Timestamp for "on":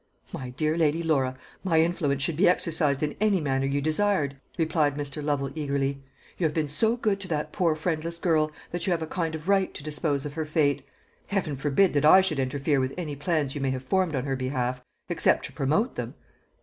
14.15-14.25